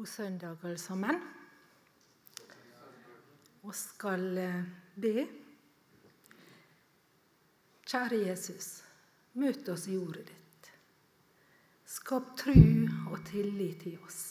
[0.00, 1.18] God søndag, alle sammen.
[3.68, 4.60] Og skal eh,
[4.96, 5.26] be.
[7.84, 8.68] Kjære Jesus,
[9.36, 10.70] møt oss i ordet ditt.
[11.84, 12.56] Skap tru
[13.12, 14.22] og tillit i oss.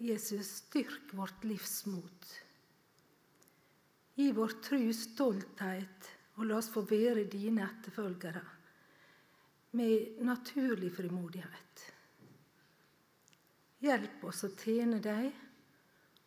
[0.00, 2.30] Jesus, styrk vårt livsmot.
[4.16, 6.08] Gi vår tru stolthet,
[6.38, 8.46] og la oss få være dine etterfølgere
[9.76, 11.84] med naturlig frimodighet.
[13.86, 15.28] Hjelp oss å tjene deg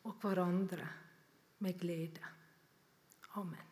[0.08, 0.86] og hverandre
[1.60, 2.24] med glede.
[3.36, 3.66] Amen.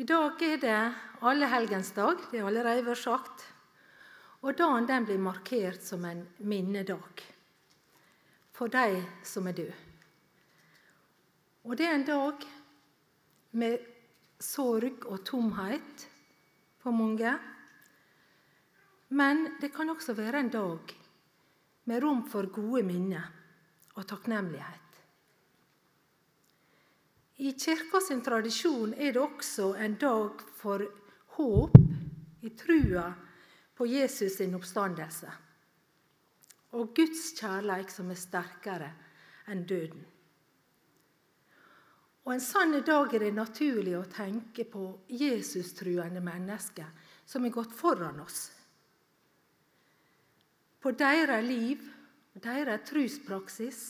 [0.00, 0.78] I dag er det
[1.28, 3.44] allehelgensdag, det er allerede vært sagt.
[4.40, 7.22] Og dagen den blir markert som en minnedag
[8.56, 9.76] for de som er døde.
[11.68, 12.46] Og det er en dag
[13.60, 13.84] med
[14.40, 16.06] sorg og tomhet
[16.80, 17.36] for mange.
[19.16, 20.92] Men det kan også være en dag
[21.90, 23.26] med rom for gode minner
[23.96, 24.86] og takknemlighet.
[27.40, 30.84] I kirka sin tradisjon er det også en dag for
[31.36, 31.78] håp
[32.44, 33.06] i trua
[33.74, 35.32] på Jesus sin oppstandelse
[36.76, 38.90] og Guds kjærleik som er sterkere
[39.50, 40.04] enn døden.
[42.28, 46.86] Og En sann dag er det naturlig å tenke på Jesus-truende mennesker
[47.26, 48.50] som er gått foran oss.
[50.80, 51.82] På deres liv,
[52.40, 53.80] deres truspraksis,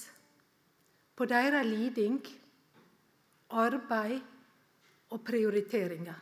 [1.15, 2.19] på deres liding,
[3.51, 4.21] arbeid
[5.11, 6.19] og prioriteringer.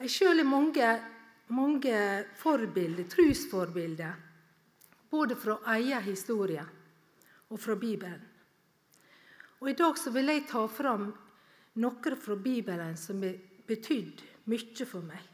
[0.00, 0.90] Jeg sjøl har mange,
[1.52, 1.96] mange
[2.40, 4.12] forbilder, trusforbilder,
[5.10, 6.64] både fra egen historie
[7.50, 8.22] og fra Bibelen.
[9.60, 11.10] Og I dag vil jeg ta fram
[11.82, 15.29] noen fra Bibelen som har betydd mye for meg.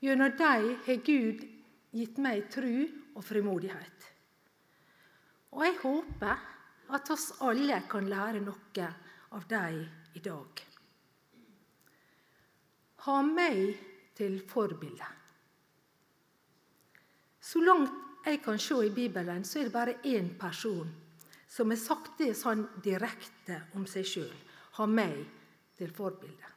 [0.00, 1.44] Gjennom dem har Gud
[1.92, 4.06] gitt meg tru og frimodighet.
[5.52, 6.44] Og jeg håper
[6.94, 8.90] at oss alle kan lære noe
[9.36, 9.82] av dem
[10.16, 10.62] i dag.
[13.06, 13.60] Ha meg
[14.16, 15.06] til forbilde.
[17.40, 20.88] Så langt jeg kan se i Bibelen, så er det bare én person
[21.50, 24.36] som har sagt det sånn direkte om seg sjøl.
[24.78, 25.24] Ha meg
[25.78, 26.49] til forbilde.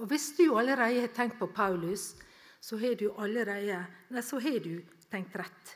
[0.00, 2.14] Og Hvis du allerede har tenkt på Paulus,
[2.60, 4.80] så har du allerede, nei, så har du
[5.12, 5.74] tenkt rett.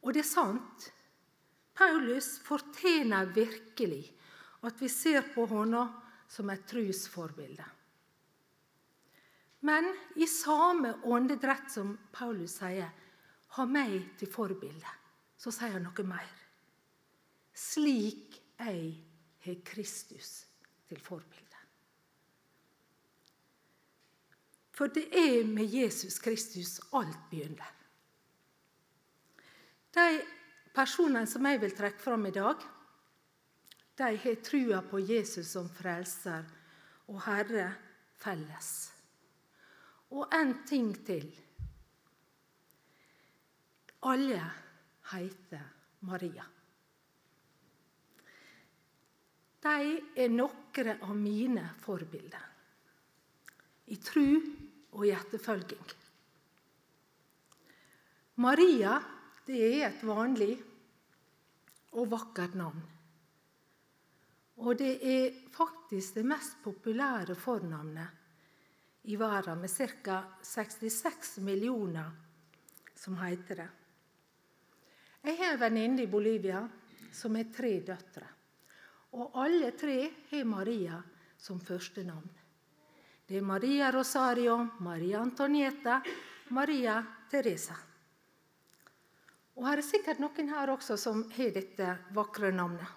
[0.00, 0.86] Og det er sant.
[1.76, 4.06] Paulus fortjener virkelig
[4.66, 5.82] at vi ser på henne
[6.28, 7.66] som et trosforbilde.
[9.68, 12.90] Men i samme åndedrett som Paulus sier
[13.48, 14.96] 'ha meg til forbilde',
[15.36, 16.30] så sier han noe mer.
[17.54, 19.04] Slik jeg
[19.44, 20.46] har Kristus
[20.88, 21.47] til forbilde.
[24.78, 27.70] For det er med Jesus Kristus alt begynner.
[29.90, 30.20] De
[30.74, 32.62] personene som jeg vil trekke fram i dag,
[33.98, 36.46] de har trua på Jesus som frelser
[37.10, 37.72] og Herre
[38.22, 38.68] felles.
[40.14, 41.26] Og en ting til.
[44.06, 44.44] Alle
[45.10, 45.66] heter
[46.06, 46.46] Maria.
[49.58, 49.74] De
[50.14, 52.46] er noen av mine forbilder
[53.90, 54.38] i tru
[54.96, 55.88] og hjertefølging.
[58.38, 58.98] Maria
[59.48, 60.54] det er et vanlig
[61.96, 62.80] og vakkert navn.
[64.58, 70.22] Og det er faktisk det mest populære fornavnet i verden, med ca.
[70.42, 72.10] 66 millioner
[72.94, 73.68] som heter det.
[75.24, 76.60] Jeg har en venninne i Bolivia
[77.12, 78.26] som har tre døtre.
[79.16, 80.00] Og alle tre
[80.30, 80.98] har Maria
[81.38, 82.28] som første navn.
[83.28, 86.00] Det er Maria Rosario, Maria Antonieta,
[86.48, 87.74] Maria Teresa.
[89.60, 92.88] Og her er sikkert noen her også som har dette vakre navnet.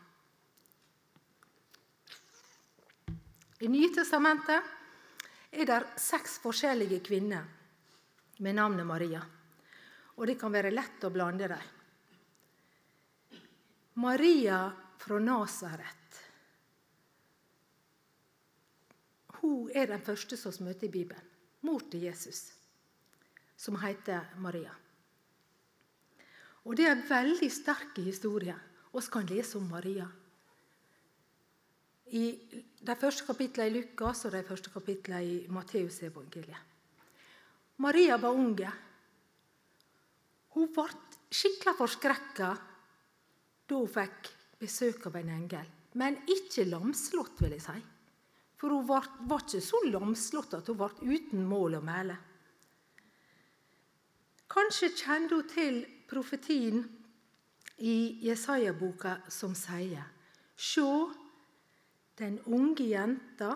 [3.59, 4.71] I Nytestamentet
[5.51, 7.43] er det seks forskjellige kvinner
[8.39, 9.19] med navnet Maria.
[10.15, 11.67] Og det kan være lett å blande dem.
[13.99, 14.63] Maria
[15.01, 16.00] fra Nasaret
[19.41, 21.27] hun er den første som møter i Bibelen.
[21.61, 22.51] Mor til Jesus,
[23.57, 24.73] som heter Maria.
[26.65, 28.55] Og Det er en veldig sterk historie.
[28.93, 30.07] Vi kan lese om Maria.
[32.11, 32.25] I
[32.81, 36.67] de første kapitlene i Lukas og de første kapitlene i Matteusevangeliet.
[37.77, 38.71] Maria var unge.
[40.53, 40.85] Hun ble
[41.31, 42.49] skikkelig forskrekka
[43.69, 44.29] da hun fikk
[44.59, 45.69] besøk av en engel.
[45.97, 47.79] Men ikke lamslått, vil jeg si.
[48.61, 52.17] For hun var, var ikke så lamslått at hun ble uten mål og mæle.
[54.51, 56.83] Kanskje kjente hun til profetien
[57.81, 60.05] i Jesaja-boka som sier
[60.61, 61.09] Sjå,
[62.21, 63.55] den unge jenta,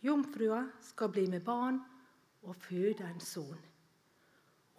[0.00, 1.82] jomfrua, skal bli med barn
[2.48, 3.60] og føde en sønn.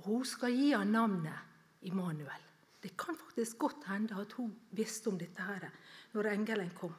[0.08, 2.48] Hun skal gi ham navnet Immanuel.
[2.82, 5.70] Det kan faktisk godt hende at hun visste om dette her
[6.16, 6.96] når engelen kom.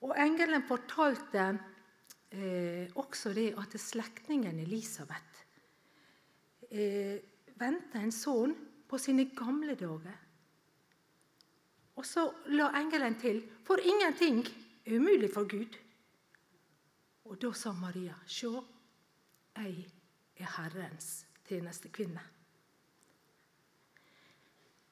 [0.00, 1.44] Og Engelen fortalte
[2.32, 5.44] eh, også det at slektningen Elisabeth
[6.70, 7.20] eh,
[7.60, 8.54] venta en sønn
[8.88, 10.16] på sine gamle dager.
[12.00, 12.24] Og så
[12.56, 14.40] la engelen til For ingenting
[14.86, 15.76] er umulig for Gud.
[17.28, 18.56] Og da sa Maria, sjå,
[19.60, 19.84] jeg
[20.40, 22.22] er Herrens tjenestekvinne.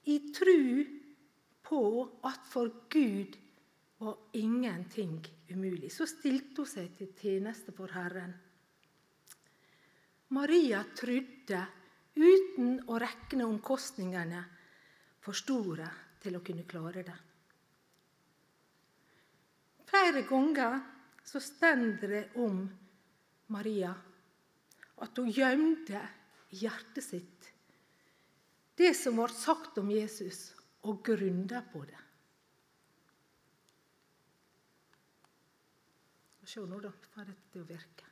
[0.08, 0.84] I tru
[1.64, 1.80] på
[2.28, 3.34] at for Gud
[3.98, 8.34] var ingenting umulig, så stilte hun seg til tjeneste for Herren.
[10.34, 11.62] Maria trodde,
[12.18, 14.42] uten å rekne omkostningene
[15.22, 15.88] for store
[16.22, 17.18] til å kunne klare det.
[19.88, 20.80] Flere ganger
[21.24, 22.60] så stender det om
[23.54, 23.94] Maria
[24.98, 26.02] at hun gjemte
[26.58, 27.38] hjertet sitt
[28.78, 30.52] det som ble sagt om Jesus,
[30.86, 31.98] og grunna på det.
[36.48, 36.88] Se nå, da.
[37.12, 38.06] for dette til å virke.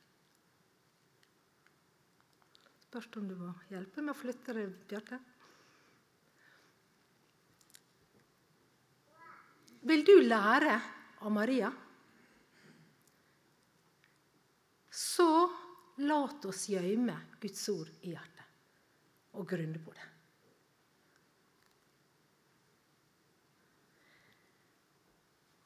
[2.83, 5.17] Spørs om du må hjelpe med å flytte det, Bjarte.
[9.89, 10.75] Vil du lære
[11.25, 11.71] av Maria?
[14.91, 15.29] Så
[16.05, 20.05] lat oss gjemme Guds ord i hjertet og grunne på det.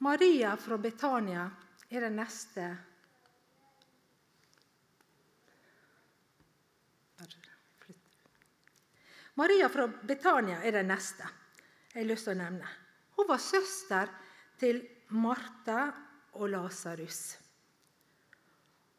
[0.07, 1.43] Maria fra Betania
[1.91, 2.69] er det neste
[9.39, 11.27] Maria fra Betania er den neste
[11.91, 12.67] jeg har lyst til å nevne.
[13.17, 14.11] Hun var søster
[14.59, 14.81] til
[15.17, 15.79] Martha
[16.39, 17.19] og Lasarus.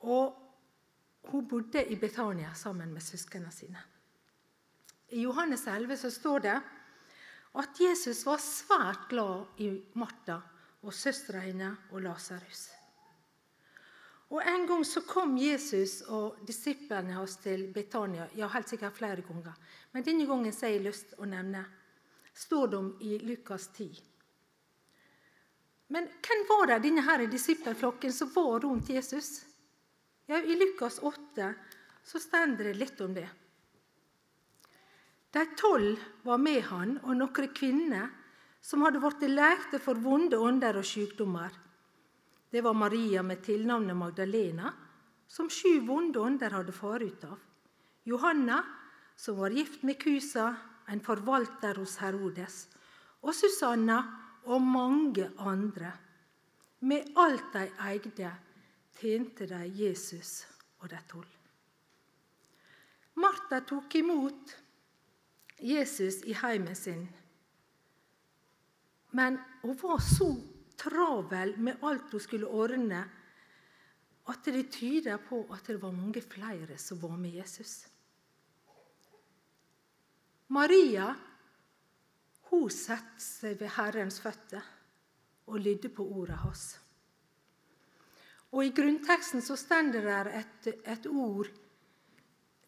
[0.08, 3.80] Og hun bodde i Betania sammen med søsknene sine.
[5.12, 6.58] I Johannes 11 så står det
[7.62, 10.40] at Jesus var svært glad i Martha
[10.82, 12.70] og søstera hennes og Lasarus.
[14.32, 18.30] Og En gang så kom Jesus og disiplene hans til Betania.
[18.34, 19.52] Ja, helt sikkert flere ganger.
[19.92, 21.66] Men denne gangen har jeg lyst å nevne
[22.32, 23.90] står de i Lukas 10.
[25.92, 29.42] Men hvem var det denne her disippelflokken som var rundt Jesus?
[30.26, 31.52] Ja, I Lukas 8
[32.04, 33.28] så står det litt om det.
[35.32, 38.08] De tolv var med han, og noen kvinner
[38.64, 41.52] som hadde blitt lekte for vonde ånder og sykdommer.
[42.52, 44.72] Det var Maria med tilnavnet Magdalena,
[45.26, 47.38] som sju vonde ånder hadde fart ut av.
[48.04, 48.58] Johanna,
[49.16, 50.50] som var gift med Kusa,
[50.86, 52.66] en forvalter hos Herodes.
[53.22, 54.02] Og Susanna
[54.44, 55.94] og mange andre.
[56.84, 58.34] Med alt de eide,
[59.00, 60.44] tjente de Jesus
[60.82, 61.32] og de tolv.
[63.14, 64.56] Martha tok imot
[65.62, 67.06] Jesus i heimen sin
[69.12, 70.36] men hun var så
[70.82, 73.02] travel med alt hun skulle ordne,
[74.28, 77.86] at det tyder på at det var mange flere som var med Jesus.
[80.52, 81.08] Maria
[82.52, 84.64] hun satte seg ved Herrens føtter
[85.48, 86.64] og lydde på ordet hans.
[88.52, 90.02] Og I grunnteksten så står det
[90.36, 91.48] et, et, ord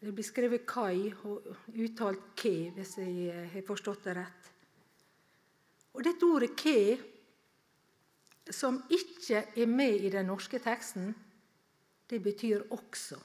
[0.01, 4.51] Det blir skrevet 'kai' og uttalt 'ke', hvis jeg har forstått det rett.
[5.93, 7.14] Og dette ordet 'ke',
[8.51, 11.15] som ikke er med i den norske teksten,
[12.09, 13.21] det betyr 'også'.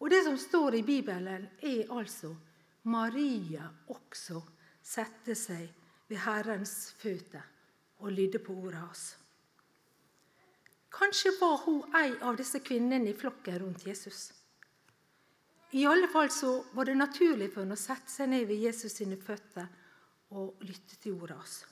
[0.00, 2.34] Og det som står i Bibelen, er altså
[2.82, 4.42] Maria også
[4.82, 5.68] sette seg
[6.08, 7.42] ved Herrens føtter
[7.98, 9.16] og lydde på ordet hans.
[10.92, 14.32] Kanskje var hun ei av disse kvinnene i flokken rundt Jesus.
[15.72, 18.92] I alle fall så var det naturlig for henne å sette seg ned ved Jesus
[18.92, 19.70] sine føtter
[20.36, 21.62] og lytte til ordet hans.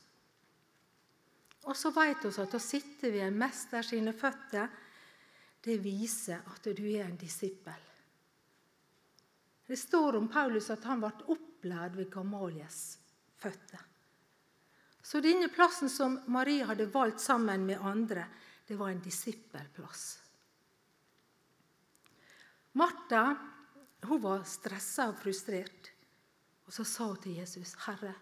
[1.71, 4.67] Og så vet vi at å sitte ved en mester sine føtter,
[5.63, 7.87] det viser at du er en disippel.
[9.71, 12.99] Det står om Paulus at han ble opplært ved Gamalies
[13.39, 13.85] føtter.
[15.03, 18.27] Så denne plassen som Marie hadde valgt sammen med andre,
[18.67, 20.05] det var en disippelplass.
[22.79, 23.25] Martha
[24.07, 25.91] hun var stressa og frustrert.
[26.67, 28.15] Og så sa hun til Jesus, 'Herre,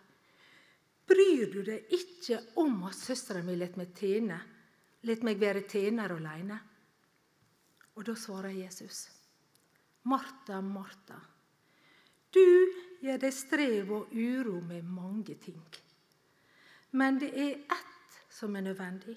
[1.09, 4.38] Bryr du deg ikke om at søstera mi lar meg tjene,
[5.09, 6.59] lar meg være tjener alene?
[7.97, 9.07] Og da svarer Jesus,
[10.09, 11.17] Martha, Martha,
[12.31, 12.45] du
[13.00, 15.62] gjør deg strev og uro med mange ting.
[16.93, 19.17] Men det er ett som er nødvendig.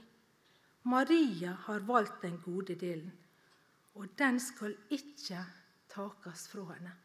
[0.84, 3.12] Maria har valgt den gode delen,
[3.94, 5.44] og den skal ikke
[5.92, 6.96] takes fra henne.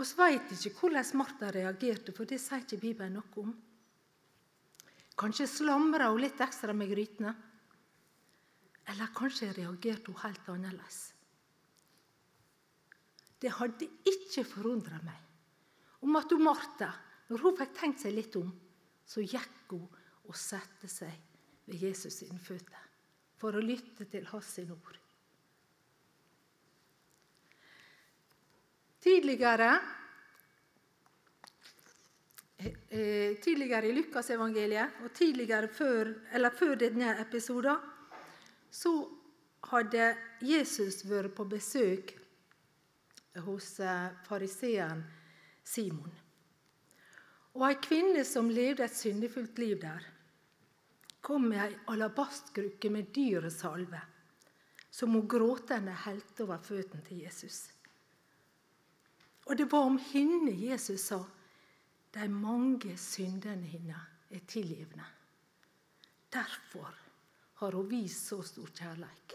[0.00, 3.50] Vi veit ikke hvordan Martha reagerte, for det sier ikke Bibelen noe om.
[5.20, 7.34] Kanskje slamra hun litt ekstra med grytene.
[8.88, 11.00] Eller kanskje reagerte hun helt annerledes.
[13.40, 15.26] Det hadde ikke forundra meg
[16.04, 16.88] om at hun Martha,
[17.28, 18.48] når hun fikk tenkt seg litt om,
[19.04, 19.84] så gikk hun
[20.30, 21.12] og satte seg
[21.68, 22.88] ved Jesus sine føtter
[23.40, 24.96] for å lytte til hans ord.
[29.00, 29.70] Tidligere,
[32.58, 36.12] eh, tidligere i Lukasevangeliet, og tidligere før,
[36.58, 37.76] før denne episoden,
[38.70, 38.92] så
[39.70, 42.12] hadde Jesus vært på besøk
[43.46, 45.02] hos eh, fariseeren
[45.64, 46.12] Simon.
[47.56, 50.04] Og ei kvinne som levde et syndefullt liv der,
[51.20, 54.00] kom med ei alabastkrukke med dyre salve,
[54.90, 57.68] som hun gråtende helte over føttene til Jesus.
[59.50, 61.24] Og det var om henne Jesus sa
[62.14, 65.06] de mange syndene hennes er tilgivne.
[66.30, 66.94] Derfor
[67.58, 69.32] har hun vist så stor kjærlighet.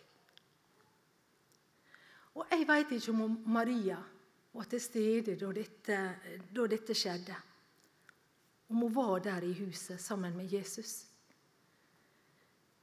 [2.36, 3.98] Og jeg vet ikke om Maria
[4.55, 5.98] var til stede da dette,
[6.55, 7.36] da dette skjedde.
[8.72, 10.93] Om hun var der i huset sammen med Jesus.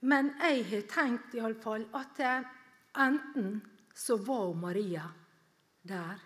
[0.01, 2.21] Men jeg har tenkt i alle fall at
[3.07, 3.57] enten
[3.95, 5.07] så var Maria
[5.89, 6.21] der,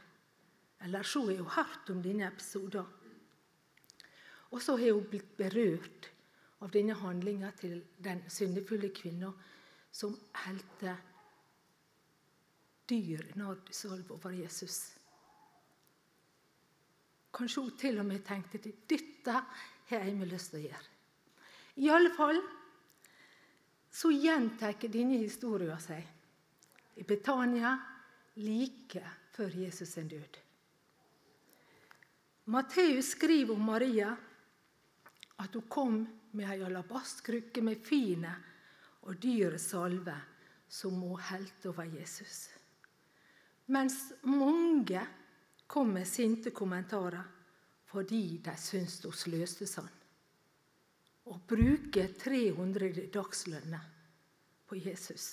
[0.84, 2.86] eller så har hun hørt om denne episoden.
[4.50, 6.10] Og så har hun blitt berørt
[6.64, 9.32] av denne handlinga til den syndefulle kvinna
[9.92, 10.14] som
[10.44, 10.96] helte
[12.88, 14.92] dyr nardusalve over Jesus.
[17.36, 19.40] Kanskje hun til og med tenkte at dette
[19.90, 20.92] har med lyst til å gjøre.
[21.76, 22.38] I alle fall
[23.92, 27.74] så gjentar denne historien seg i Betania
[28.40, 29.02] like
[29.36, 30.45] før Jesus sin død.
[32.48, 34.16] Matteus skriver om Maria
[35.36, 35.96] at hun kom
[36.38, 38.30] med ei alabastkrukke med fine
[39.06, 40.14] og dyre salve
[40.70, 42.48] som hun helte over Jesus.
[43.74, 43.96] Mens
[44.30, 45.02] mange
[45.66, 47.24] kom med sinte kommentarer
[47.90, 49.90] fordi de syntes hun sløste sånn.
[51.26, 53.88] Å bruke 300 dagslønner
[54.70, 55.32] på Jesus.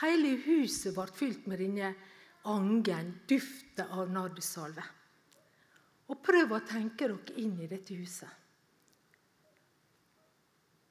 [0.00, 1.92] Hele huset ble fylt med denne
[2.48, 4.86] angen, duften av nardussalve.
[6.10, 8.30] Og prøv å tenke dere inn i dette huset.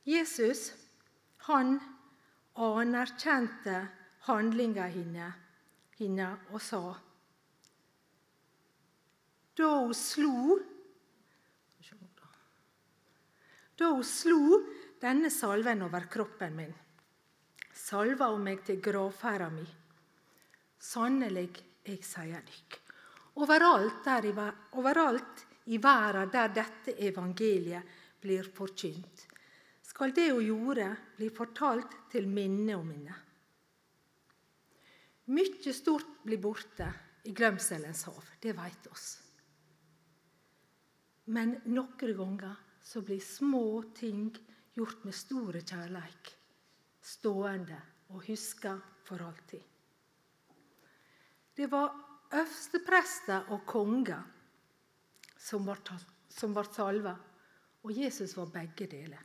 [0.09, 0.71] Jesus
[1.49, 1.75] han
[2.59, 3.75] anerkjente
[4.25, 5.45] handlinga hennes
[5.99, 6.81] henne og sa
[9.59, 10.59] Da hun slo
[13.79, 14.59] Da hun slo
[14.99, 16.71] denne salven over kroppen min,
[17.71, 19.63] salva hun meg til gravferda mi.
[20.83, 21.53] Sannelig,
[21.88, 22.88] jeg sier dykk.
[23.39, 24.34] Overalt, i,
[24.75, 29.25] overalt i verden der dette evangeliet blir forkynt,
[29.81, 33.15] skal det hun gjorde, bli fortalt til minne om minne.
[35.29, 36.89] Mykje stort blir borte
[37.29, 38.24] i glemselens hav.
[38.41, 39.08] Det veit oss.
[41.29, 44.31] Men noen ganger så blir små ting
[44.74, 46.34] gjort med store kjærleik
[47.10, 47.77] stående
[48.13, 49.62] og huska for alltid.
[51.55, 51.91] Det var
[52.33, 54.21] øversteprester og konger
[55.39, 57.15] som ble salva,
[57.83, 59.24] og Jesus var begge deler.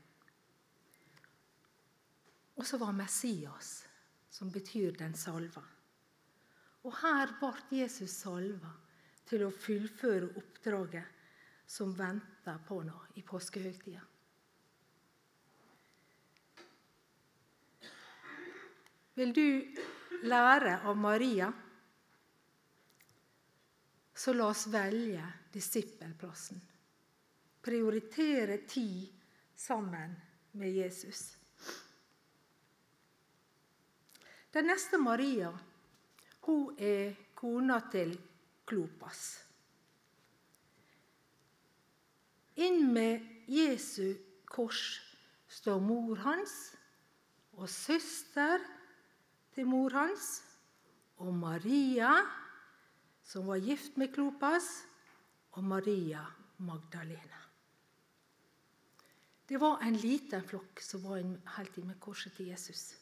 [2.55, 3.85] Og så var Messias,
[4.31, 5.63] som betyr den salva.
[6.85, 8.71] Og her ble Jesus salva
[9.27, 11.23] til å fullføre oppdraget
[11.67, 14.03] som venta på nå i påskehøytida.
[19.15, 19.47] Vil du
[20.27, 21.53] lære av Maria,
[24.15, 26.61] så la oss velge disippelplassen.
[27.65, 29.09] Prioritere tid
[29.57, 30.15] sammen
[30.53, 31.37] med Jesus.
[34.55, 35.51] Den neste Maria
[36.47, 38.13] hun er kona til
[38.69, 39.25] Klopas.
[42.63, 44.15] Inn med Jesu
[44.47, 45.01] kors
[45.51, 46.55] står mor hans
[47.59, 48.63] og søster
[49.55, 50.29] til mor hans
[51.23, 52.13] og Maria,
[53.35, 54.85] som var gift med Klopas,
[55.51, 56.21] og Maria
[56.57, 57.41] Magdalena.
[59.47, 61.19] Det var en liten flokk som var
[61.57, 62.95] helt med korset til Jesus.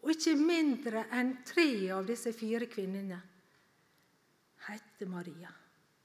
[0.00, 3.20] Og ikke mindre enn tre av disse fire kvinnene
[4.70, 5.52] het Maria.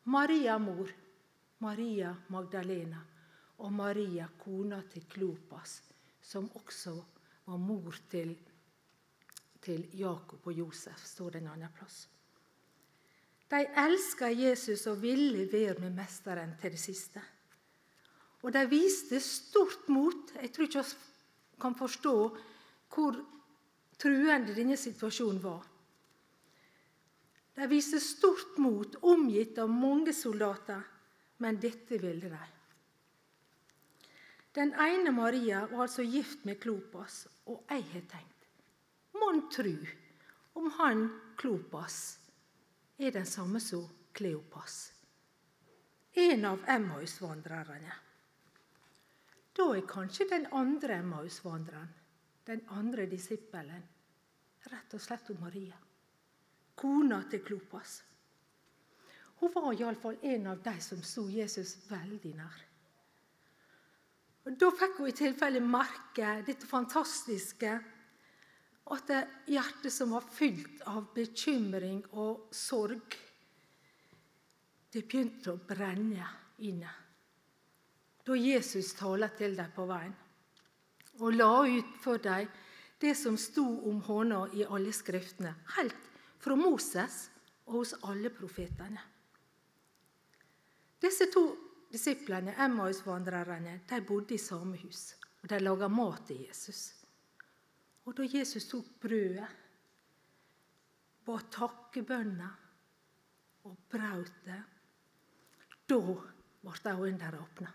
[0.03, 0.92] Maria mor,
[1.63, 3.00] Maria Magdalena
[3.63, 5.80] og Maria kona til Klopas,
[6.20, 7.00] som også
[7.46, 8.36] var mor til,
[9.63, 12.10] til Jakob og Josef, står det en annen plass.
[13.53, 17.22] De elska Jesus og ville være med Mesteren til det siste.
[18.41, 20.31] Og de viste stort mot.
[20.41, 22.15] Jeg tror ikke vi kan forstå
[22.95, 23.19] hvor
[24.01, 25.67] truende denne situasjonen var.
[27.53, 30.81] De viste stort mot, omgitt av mange soldater,
[31.38, 32.41] men dette ville de.
[34.57, 38.50] Den ene Maria var altså gift med Klopas, og jeg har tenkt
[39.13, 39.77] Mon tru
[40.57, 41.07] om han
[41.38, 42.23] Klopas
[43.03, 44.93] er den samme som Kleopas,
[46.13, 47.95] en av Emmaus-vandrerne.
[49.53, 51.89] Da er kanskje den andre Emmaus-vandreren,
[52.48, 53.83] den andre disippelen,
[54.72, 55.77] rett og slett om Maria,
[56.75, 58.01] kona til Klopas.
[59.41, 62.62] Hun var iallfall en av de som sto Jesus veldig nær.
[64.43, 67.74] Da fikk hun i tilfelle merke dette fantastiske
[68.93, 69.21] at det
[69.53, 73.17] hjertet som var fylt av bekymring og sorg,
[74.93, 76.27] det begynte å brenne
[76.63, 77.00] inne
[78.23, 80.13] da Jesus talte til dem på veien
[81.19, 82.47] og la ut for dem
[83.03, 86.05] det som sto om hånda i alle skriftene, helt
[86.39, 87.25] fra Moses
[87.65, 89.01] og hos alle profetene.
[91.03, 91.43] Disse to
[91.91, 97.02] disiplene, Emmaus-vandrerne, de bodde i samme hus, og de laga mat til Jesus.
[98.03, 99.48] Og da Jesus tok brødet,
[101.24, 102.60] ba takkebønner
[103.63, 104.60] og brøt det,
[105.88, 107.72] da ble øynene deres åpna.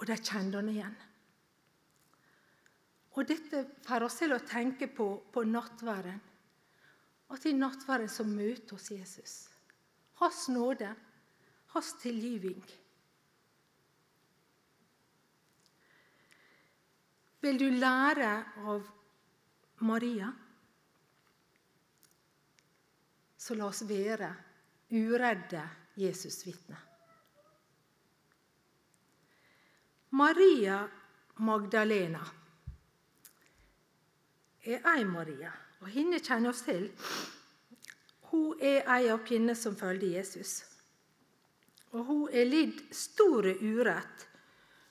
[0.00, 0.96] Og de kjente han igjen.
[3.18, 6.20] Og Dette får oss til å tenke på, på nattværen.
[7.30, 9.34] At i nattværen så møter oss Jesus.
[10.22, 10.88] Hans nåde,
[11.74, 12.62] hans tilgivning.
[17.40, 18.30] Vil du lære
[18.68, 18.88] av
[19.88, 20.28] Maria?
[23.36, 24.28] Så la oss være
[24.92, 25.62] uredde
[25.96, 26.86] Jesus-vitner.
[30.10, 30.82] Maria
[31.40, 32.20] Magdalena
[34.66, 36.90] er ei Maria, og henne kjenner oss til.
[38.30, 40.58] Hun er ei av kvinnene som følger Jesus.
[41.94, 44.26] Og hun er lidd store urett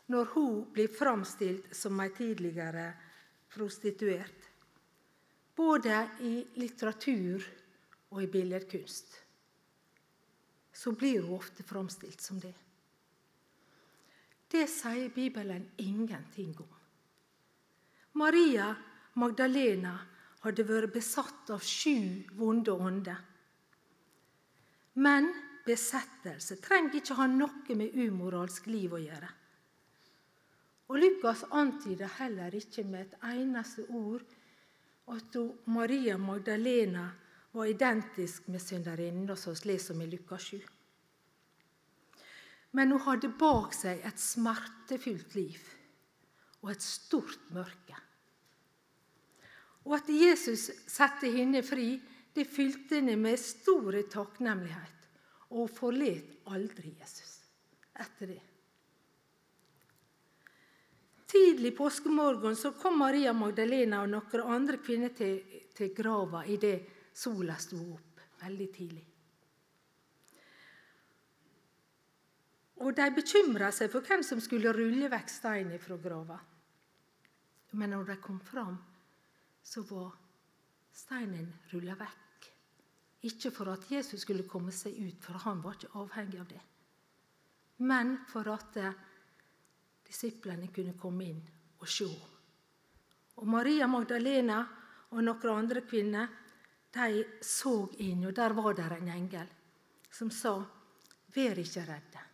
[0.10, 2.88] når hun blir framstilt som ei tidligere
[3.54, 4.48] prostituert.
[5.56, 7.45] Både i litteratur
[8.10, 9.17] og i billedkunst.
[10.74, 12.56] Så blir hun ofte framstilt som det.
[14.50, 16.76] Det sier Bibelen ingenting om.
[18.17, 18.72] Maria
[19.22, 19.93] Magdalena
[20.41, 23.19] hadde vært besatt av sju vonde ånder.
[24.98, 25.30] Men
[25.67, 29.30] besettelse trenger ikke ha noe med umoralsk liv å gjøre.
[30.89, 34.25] Og Lukas antyder heller ikke med et eneste ord
[35.13, 35.38] at
[35.69, 37.10] Maria Magdalena
[37.54, 40.60] var identisk med synderinnen, som vi leser om i Lukas 7.
[42.71, 45.62] Men hun hadde bak seg et smertefullt liv
[46.62, 47.97] og et stort mørke.
[49.86, 51.95] Og at Jesus satte henne fri,
[52.36, 55.10] det fylte henne med stor takknemlighet.
[55.49, 57.39] Og hun forlot aldri Jesus
[57.97, 58.43] etter det.
[61.30, 65.38] Tidlig påskemorgen så kom Maria Magdalena og noen andre kvinner til,
[65.78, 69.04] til grava idet sola sto opp veldig tidlig.
[72.80, 76.39] Og de bekymra seg for hvem som skulle rulle vekk steinen fra grava.
[77.78, 78.78] Men når de kom fram,
[79.62, 80.15] så var
[80.96, 82.48] steinen rulla vekk.
[83.30, 86.62] Ikke for at Jesus skulle komme seg ut, for han var ikke avhengig av det.
[87.84, 88.80] Men for at
[90.10, 91.41] disiplene kunne komme inn
[91.80, 92.10] og se.
[93.39, 94.60] Og Maria Magdalena
[95.13, 96.34] og noen andre kvinner
[96.93, 99.54] de så inn, og der var det en engel
[100.12, 100.58] som sa,
[101.30, 102.30] 'Vær ikke redde'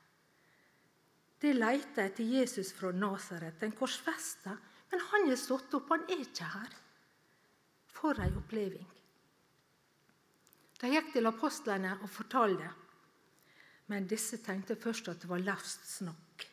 [1.46, 4.56] de lette etter Jesus fra Nasaret, den korsfesta.
[4.92, 6.74] Men han er stått opp, han er ikke her.
[7.96, 8.88] For ei oppleving.
[10.82, 12.68] De gikk til apostlene og fortalte,
[13.92, 16.48] men disse tenkte først at det var løst snakk.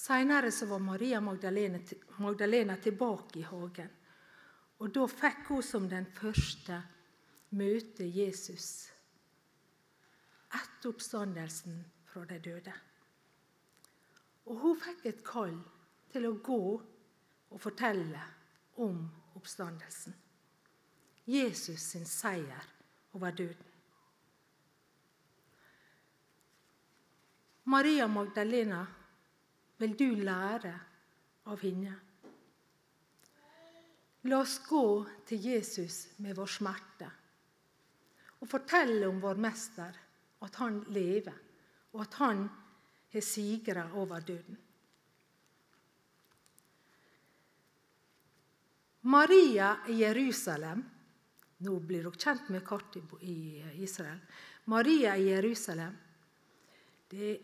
[0.00, 1.78] Seinere var Maria Magdalena,
[2.16, 3.90] Magdalena tilbake i hagen.
[4.80, 6.78] Og da fikk hun som den første
[7.52, 8.70] møte Jesus
[10.56, 12.72] etter oppstandelsen fra de døde.
[14.48, 15.58] Og hun fikk et kall
[16.10, 16.62] til å gå
[17.50, 18.22] og fortelle
[18.80, 19.02] om
[19.36, 20.16] oppstandelsen.
[21.28, 22.64] Jesus sin seier
[23.12, 23.66] over døden.
[27.70, 28.80] Maria Magdalena,
[29.80, 30.72] vil du lære
[31.48, 31.96] av henne?
[34.28, 34.84] La oss gå
[35.28, 37.08] til Jesus med vår smerte
[38.40, 39.96] og fortelle om vår mester,
[40.40, 41.36] at han lever,
[41.92, 42.46] og at han
[43.12, 44.56] har sigra over døden.
[49.02, 50.84] Maria i Jerusalem
[51.60, 54.16] Nå blir dere kjent med kartet i Israel.
[54.72, 55.92] Maria i Jerusalem.
[57.10, 57.34] Det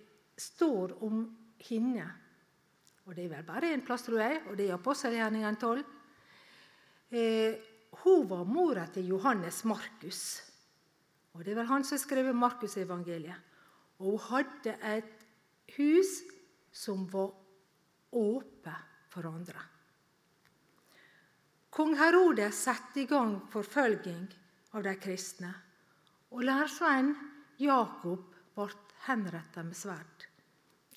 [0.40, 1.18] står om
[1.68, 2.06] henne,
[3.06, 5.84] og det er vel bare én plass, tror jeg, og det er apostelgjerningene 12.
[7.14, 7.54] Eh,
[8.02, 10.42] hun var mora til Johannes Markus.
[11.32, 13.38] Og Det er vel han som har skrevet Markusevangeliet.
[14.00, 15.24] Og hun hadde et
[15.76, 16.22] hus
[16.72, 17.30] som var
[18.12, 19.62] åpent for andre.
[21.70, 24.26] Kong Herodes satte i gang forfølging
[24.74, 25.52] av de kristne.
[26.32, 27.14] Og lærersvennen
[27.60, 28.72] Jakob ble
[29.06, 30.25] henrettet med sverd.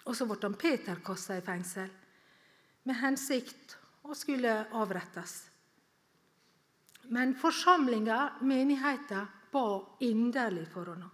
[0.09, 1.89] Og så ble han Peter kasta i fengsel
[2.89, 3.75] med hensikt
[4.09, 5.35] å skulle avrettes.
[7.13, 9.65] Men forsamlinga, menigheta, ba
[10.05, 11.09] inderlig for henne.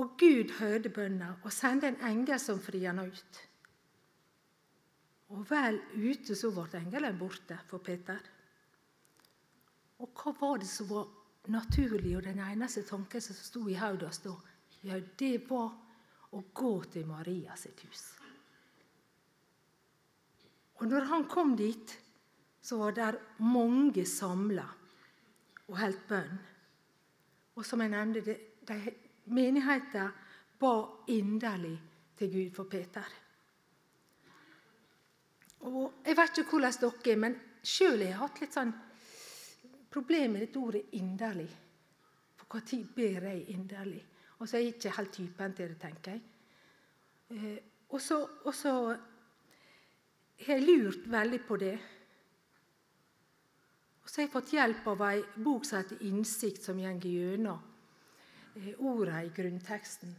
[0.00, 3.40] Og Gud hørte bønna og sendte en engel som fridde henne ut.
[5.32, 8.20] Og vel ute så ble engelen borte for Peter.
[10.00, 11.08] Og hva var det som var
[11.52, 14.34] naturlig, og den eneste tanken som sto i hodet hans da?
[14.82, 15.72] Ja, det var
[16.32, 18.04] å gå til Maria sitt hus.
[20.80, 21.92] Og når han kom dit,
[22.62, 23.10] så var det
[23.42, 24.64] mange samla
[25.68, 26.38] og holdt bønn.
[27.54, 28.94] Og som jeg nevnte, de, de,
[29.34, 30.14] menigheten
[30.58, 30.72] ba
[31.12, 31.76] inderlig
[32.18, 33.06] til Gud for Peter.
[35.62, 38.72] Og Jeg vet ikke hvordan dere er, men sjøl har jeg hatt litt sånn
[39.92, 41.58] problem med dette ordet 'inderlig'.
[42.36, 44.02] For når ber jeg inderlig?
[44.42, 46.22] Og så er jeg ikke helt typen til det, tenker jeg.
[47.30, 47.58] Eh,
[47.94, 48.72] og så
[50.42, 51.76] har jeg lurt veldig på det.
[54.02, 57.60] Og så har jeg fått hjelp av ei bok som heter 'Innsikt', som går gjennom
[58.56, 60.16] eh, ordene i grunnteksten.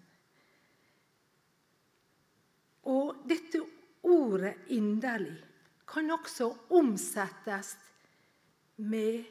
[2.84, 3.60] Og dette
[4.04, 5.44] ordet 'inderlig'
[5.88, 7.76] kan også omsettes
[8.78, 9.26] med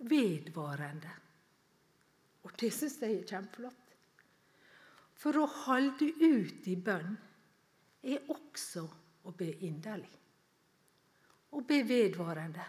[0.00, 1.16] 'vedvarende'.
[2.44, 3.85] Og det syns jeg er kjempeflott.
[5.16, 7.16] For å holde ut i bønn
[8.06, 8.84] er også
[9.26, 10.12] å be inderlig.
[11.56, 12.66] Å be vedvarende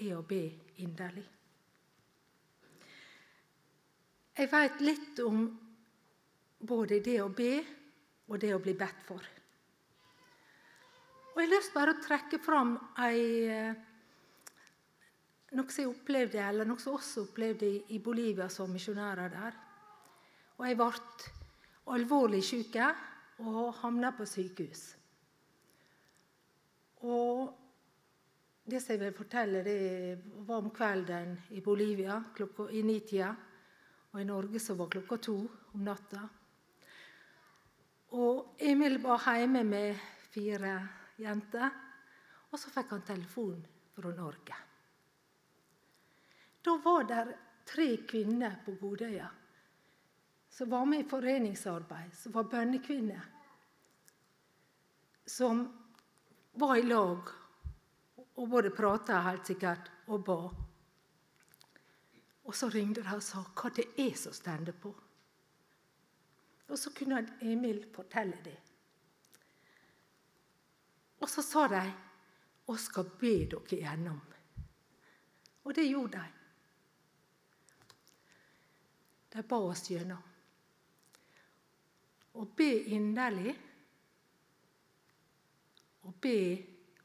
[0.00, 0.42] er å be
[0.82, 1.26] inderlig.
[4.40, 5.44] Jeg veit litt om
[6.60, 7.52] både det å be
[8.30, 9.20] og det å bli bedt for.
[11.30, 13.74] Og Jeg har lyst bare å trekke fram ei, eh,
[15.56, 19.60] noe jeg opplevde, eller noe som også opplevde i Bolivia som misjonærer der.
[20.58, 20.90] Og Jeg ble
[21.94, 22.76] alvorlig syk
[23.40, 24.82] og havna på sykehus.
[27.00, 27.56] Og
[28.70, 33.32] det som jeg vil fortelle, det var om kvelden i Bolivia klokka, i nitida.
[34.12, 35.36] Og i Norge så var klokka to
[35.74, 36.22] om natta.
[38.18, 39.98] Og Emil var hjemme med
[40.30, 40.74] fire
[41.18, 41.70] jenter.
[42.50, 43.60] Og så fikk han telefon
[43.94, 44.56] fra Norge.
[46.60, 47.20] Da var det
[47.70, 49.28] tre kvinner på Godøya
[50.60, 53.20] som var med i foreningsarbeid, som var bønnekvinner.
[55.24, 55.62] Som
[56.52, 57.30] var i lag
[58.34, 60.36] og både prata helt sikkert og ba.
[62.44, 64.92] Og så ringte de og sa hva det er som står på.
[66.68, 68.58] Og så kunne Emil fortelle det.
[71.24, 71.86] Og så sa de
[72.68, 74.20] vi skal be dere igjennom.
[75.64, 76.28] Og det gjorde de.
[79.32, 80.26] De ba oss gjennom.
[82.38, 83.54] Å be inderlig
[86.06, 86.36] og be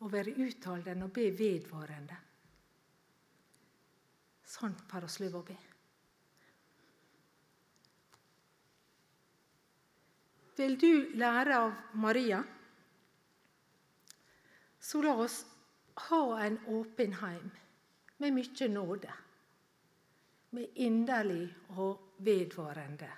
[0.06, 2.18] å være utholdende og be vedvarende.
[4.46, 4.76] Sånn
[5.08, 5.58] oss lov å be.
[10.56, 12.40] Vil du lære av Maria,
[14.80, 15.42] så la oss
[16.08, 17.50] ha en åpen heim
[18.24, 19.12] med mye nåde,
[20.56, 23.12] med inderlig og vedvarende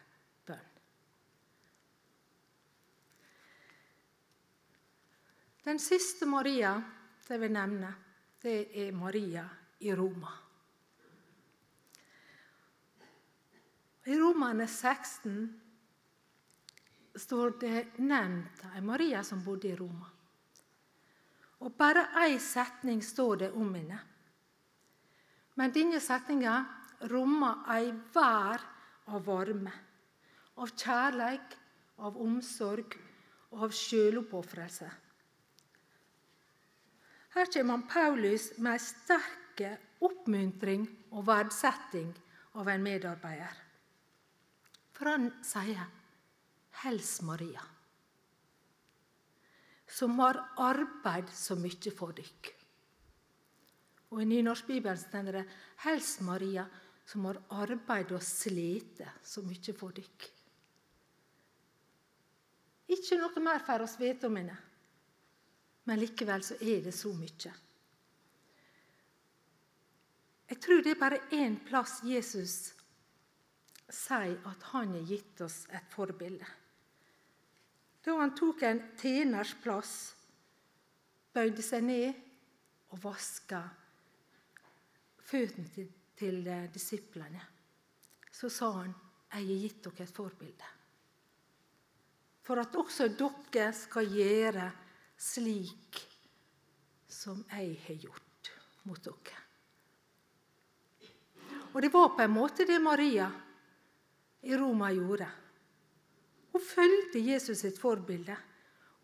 [5.67, 6.77] Den siste Maria
[7.27, 7.89] jeg vil nevne,
[8.39, 9.41] det er Maria
[9.83, 10.29] i Roma.
[14.07, 15.33] I Romane 16
[17.19, 20.07] står det nevnt ei Maria som bodde i Roma.
[21.59, 23.97] Og bare ei setning står det om henne.
[25.59, 26.53] Men denne setninga
[27.11, 28.63] rommer ei vær
[29.11, 29.75] av varme,
[30.63, 31.59] av kjærleik,
[32.07, 32.95] av omsorg
[33.51, 34.89] og av sjøloppofrelse.
[37.37, 39.59] Her kommer Paulus med ei sterk
[40.01, 42.09] oppmuntring og verdsetting
[42.57, 43.59] av en medarbeider.
[44.97, 45.83] For han sier
[46.81, 47.67] 'Hels Maria',
[49.87, 52.49] som har arbeid så mye for dykk.
[54.09, 55.45] Og I Nynorskbibelen står det
[55.85, 56.65] 'Hels Maria',
[57.05, 60.31] som har arbeid og slite så mye for dykk.
[62.89, 64.57] Ikke noe mer får oss vite om henne,
[65.87, 67.53] men likevel så er det så mye.
[70.47, 72.55] Jeg tror det er bare én plass Jesus
[73.87, 76.47] sier at han har gitt oss et forbilde.
[78.03, 79.93] Da han tok en tjeners plass,
[81.35, 82.23] bøyde seg ned
[82.95, 83.61] og vaska
[85.27, 87.43] føttene til, til disiplene,
[88.31, 88.95] så sa han,
[89.27, 90.73] 'Jeg har gitt dere et forbilde.'
[92.43, 94.71] For at også dere skal gjøre
[95.17, 95.99] slik
[97.07, 98.51] som jeg har gjort
[98.87, 99.43] mot dere.
[101.73, 103.27] Og det var på en måte det Maria
[104.41, 105.27] i Roma gjorde.
[106.51, 108.37] Hun fulgte Jesus sitt forbilde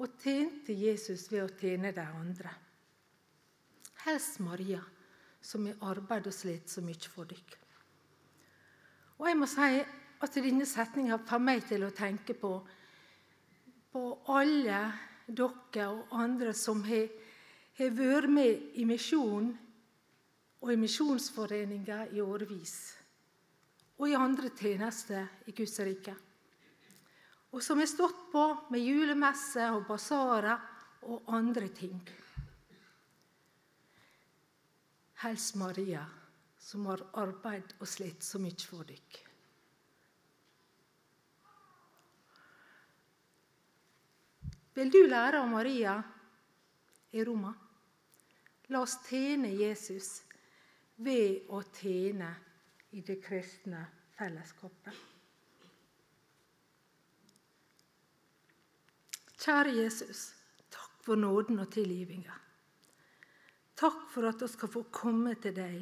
[0.01, 2.53] og tjente Jesus ved å tjene de andre.
[4.05, 4.81] Helst Maria,
[5.41, 7.59] som har arbeidet og slitt så mye for dere.
[9.19, 9.83] Og jeg må si
[10.23, 12.55] at denne setninga får meg til å tenke på,
[13.91, 14.79] på alle
[15.27, 17.07] dere og andre som har,
[17.77, 19.53] har vært med i misjonen
[20.63, 22.75] og i Misjonsforeninga i årevis.
[23.99, 26.13] Og i andre tjenester i Guds rike.
[27.53, 30.63] Og som har stått på med julemesse og basarer
[31.11, 31.99] og andre ting.
[35.23, 36.05] Hils Maria,
[36.59, 39.32] som har arbeidet og slitt så mye for dere.
[44.73, 45.97] Vil du lære av Maria
[47.13, 47.53] i Roma?
[48.73, 50.23] La oss tjene Jesus
[51.05, 52.29] ved å tjene
[52.93, 53.83] i det kristne
[54.17, 54.93] fellesskapet.
[59.43, 60.29] Kjære Jesus,
[60.71, 62.35] takk for nåden og tilgivinga.
[63.75, 65.81] Takk for at vi skal få komme til deg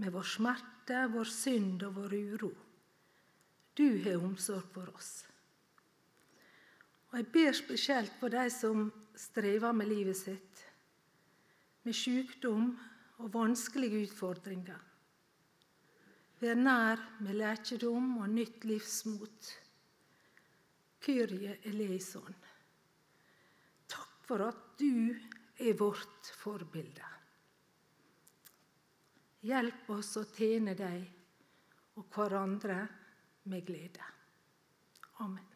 [0.00, 2.50] med vår smerte, vår synd og vår uro.
[3.76, 5.12] Du har omsorg for oss.
[7.14, 10.64] Og Jeg ber spesielt for de som strever med livet sitt,
[11.86, 12.72] med sykdom,
[13.22, 14.80] og vanskelige utfordringer.
[16.40, 19.52] Vær nær med lekedom og nytt livsmot.
[21.06, 22.34] Kyrie eleison.
[23.86, 25.14] Takk for at du
[25.62, 27.14] er vårt forbilde.
[29.46, 31.06] Hjelp oss å tjene deg
[31.94, 32.82] og hverandre
[33.46, 34.14] med glede.
[35.22, 35.53] Amen.